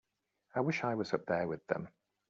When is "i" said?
0.55-0.61, 0.83-0.95